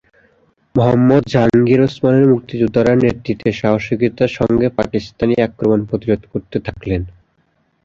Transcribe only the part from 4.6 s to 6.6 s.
পাকিস্তানি আক্রমণ প্রতিরোধ করতে